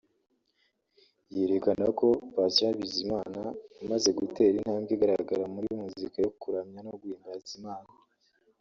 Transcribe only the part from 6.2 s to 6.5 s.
yo